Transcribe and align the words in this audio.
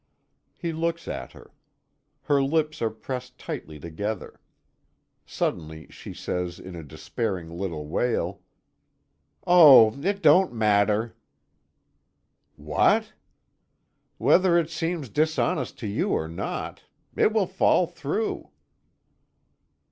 He 0.57 0.73
looks 0.73 1.07
at 1.07 1.33
her. 1.33 1.51
Her 2.23 2.41
lips 2.41 2.81
are 2.81 2.89
pressed 2.89 3.37
tightly 3.37 3.79
together. 3.79 4.39
Suddenly 5.27 5.89
she 5.91 6.11
says 6.11 6.59
in 6.59 6.75
a 6.75 6.81
despairing 6.81 7.51
little 7.51 7.85
wail: 7.87 8.41
"Oh! 9.45 9.93
it 10.01 10.23
don't 10.23 10.55
matter." 10.55 11.15
"What?" 12.55 13.13
"Whether 14.17 14.57
it 14.57 14.71
seems 14.71 15.07
dishonest 15.07 15.77
to 15.77 15.87
you 15.87 16.09
or 16.09 16.27
not. 16.27 16.81
It 17.15 17.31
will 17.31 17.45
fall 17.45 17.85
through." 17.85 18.49